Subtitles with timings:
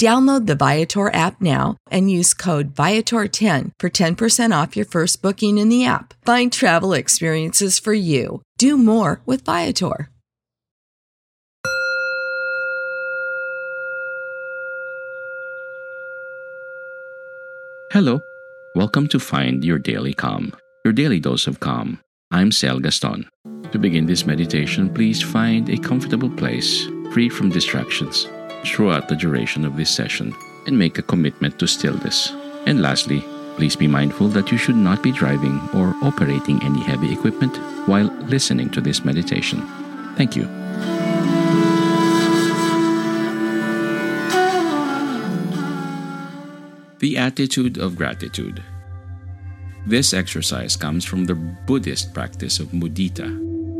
[0.00, 5.58] Download the Viator app now and use code Viator10 for 10% off your first booking
[5.58, 6.14] in the app.
[6.24, 8.40] Find travel experiences for you.
[8.56, 10.08] Do more with Viator.
[17.92, 18.22] Hello.
[18.74, 22.00] Welcome to Find Your Daily Calm, your daily dose of calm.
[22.30, 23.28] I'm Sel Gaston.
[23.72, 28.26] To begin this meditation, please find a comfortable place free from distractions
[28.64, 30.34] throughout the duration of this session
[30.66, 32.32] and make a commitment to stillness.
[32.66, 33.24] And lastly,
[33.56, 37.56] please be mindful that you should not be driving or operating any heavy equipment
[37.86, 39.66] while listening to this meditation.
[40.16, 40.44] Thank you.
[46.98, 48.62] The attitude of gratitude.
[49.86, 53.28] This exercise comes from the Buddhist practice of mudita,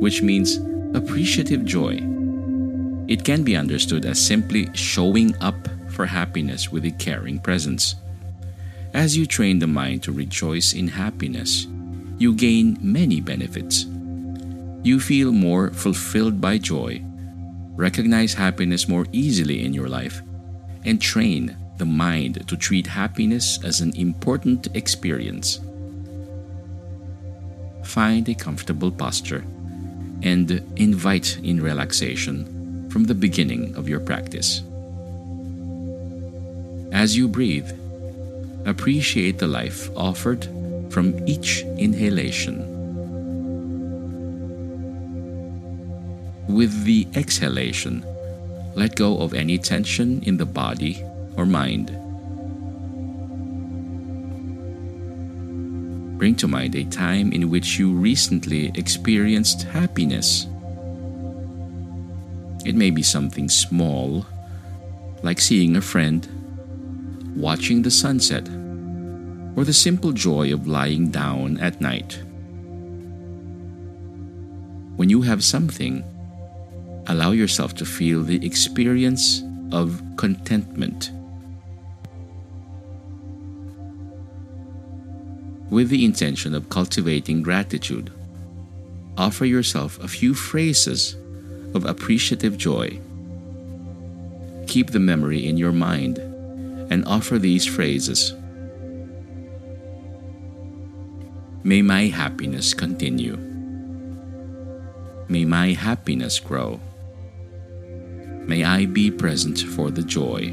[0.00, 0.56] which means
[0.94, 2.09] appreciative joy.
[3.10, 7.96] It can be understood as simply showing up for happiness with a caring presence.
[8.94, 11.66] As you train the mind to rejoice in happiness,
[12.18, 13.86] you gain many benefits.
[14.84, 17.02] You feel more fulfilled by joy,
[17.74, 20.22] recognize happiness more easily in your life,
[20.84, 25.58] and train the mind to treat happiness as an important experience.
[27.82, 29.44] Find a comfortable posture
[30.22, 32.59] and invite in relaxation
[32.90, 34.62] from the beginning of your practice.
[36.92, 37.70] As you breathe,
[38.66, 40.44] appreciate the life offered
[40.90, 42.66] from each inhalation.
[46.48, 48.04] With the exhalation,
[48.74, 51.02] let go of any tension in the body
[51.36, 51.96] or mind.
[56.18, 60.46] Bring to mind a time in which you recently experienced happiness.
[62.64, 64.26] It may be something small,
[65.22, 66.26] like seeing a friend,
[67.36, 68.48] watching the sunset,
[69.56, 72.22] or the simple joy of lying down at night.
[74.96, 76.04] When you have something,
[77.06, 81.10] allow yourself to feel the experience of contentment.
[85.70, 88.12] With the intention of cultivating gratitude,
[89.16, 91.16] offer yourself a few phrases
[91.74, 92.98] of appreciative joy.
[94.66, 96.18] Keep the memory in your mind
[96.90, 98.34] and offer these phrases.
[101.62, 103.36] May my happiness continue.
[105.28, 106.80] May my happiness grow.
[108.46, 110.50] May I be present for the joy.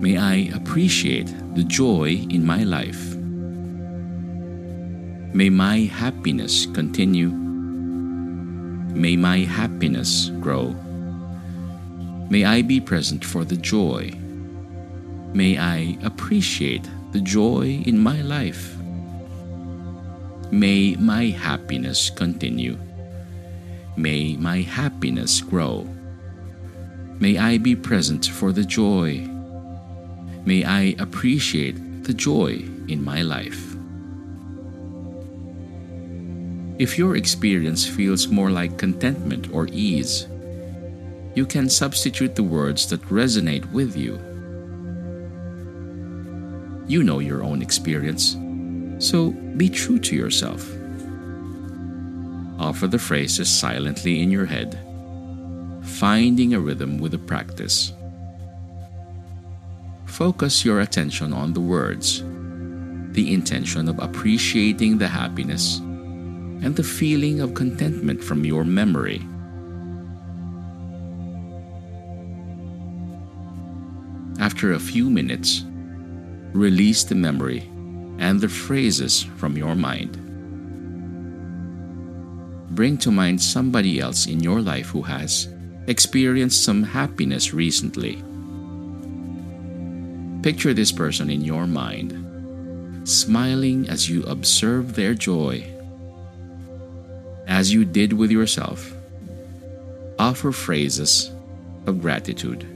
[0.00, 3.16] May I appreciate the joy in my life.
[5.34, 7.43] May my happiness continue.
[8.94, 10.68] May my happiness grow.
[12.30, 14.12] May I be present for the joy.
[15.34, 18.76] May I appreciate the joy in my life.
[20.52, 22.78] May my happiness continue.
[23.96, 25.88] May my happiness grow.
[27.18, 29.26] May I be present for the joy.
[30.46, 33.73] May I appreciate the joy in my life.
[36.76, 40.26] If your experience feels more like contentment or ease,
[41.34, 44.18] you can substitute the words that resonate with you.
[46.88, 48.36] You know your own experience,
[48.98, 50.68] so be true to yourself.
[52.58, 54.76] Offer the phrases silently in your head,
[55.82, 57.92] finding a rhythm with the practice.
[60.06, 62.22] Focus your attention on the words,
[63.12, 65.80] the intention of appreciating the happiness,
[66.62, 69.22] and the feeling of contentment from your memory.
[74.38, 75.64] After a few minutes,
[76.52, 77.60] release the memory
[78.18, 80.20] and the phrases from your mind.
[82.74, 85.48] Bring to mind somebody else in your life who has
[85.86, 88.22] experienced some happiness recently.
[90.42, 95.73] Picture this person in your mind, smiling as you observe their joy.
[97.46, 98.92] As you did with yourself,
[100.18, 101.30] offer phrases
[101.86, 102.66] of gratitude.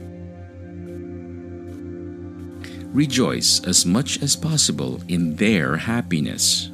[2.93, 6.69] Rejoice as much as possible in their happiness.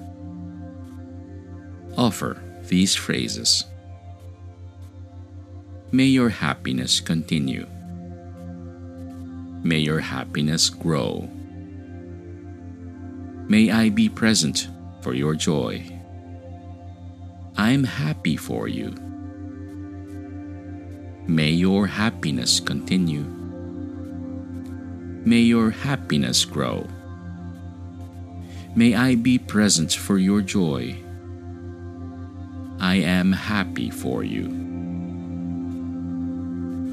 [1.97, 3.65] Offer these phrases.
[5.91, 7.67] May your happiness continue.
[9.63, 11.29] May your happiness grow.
[13.47, 14.67] May I be present
[15.01, 15.94] for your joy.
[17.65, 18.93] I'm happy for you.
[21.25, 23.25] May your happiness continue.
[25.25, 26.85] May your happiness grow.
[28.75, 30.95] May I be present for your joy.
[32.77, 34.45] I am happy for you.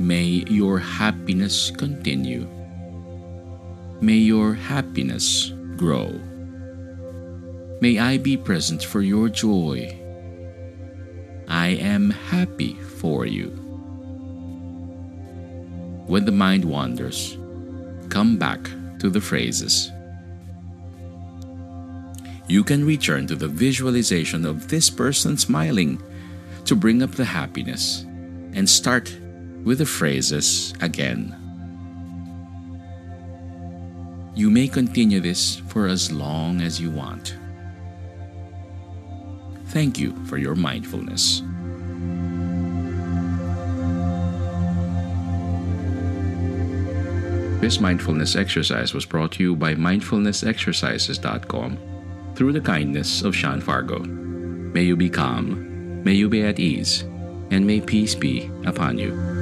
[0.01, 2.49] May your happiness continue.
[4.01, 6.19] May your happiness grow.
[7.83, 10.02] May I be present for your joy.
[11.63, 13.51] I am happy for you.
[16.09, 17.39] When the mind wanders,
[18.09, 18.69] come back
[18.99, 19.93] to the phrases.
[22.49, 26.03] You can return to the visualization of this person smiling
[26.65, 28.03] to bring up the happiness
[28.55, 29.17] and start
[29.63, 31.31] with the phrases again.
[34.35, 37.37] You may continue this for as long as you want.
[39.73, 41.41] Thank you for your mindfulness.
[47.63, 51.79] This mindfulness exercise was brought to you by mindfulnessexercises.com
[52.35, 54.01] through the kindness of Sean Fargo.
[54.01, 57.05] May you be calm, may you be at ease,
[57.51, 59.42] and may peace be upon you.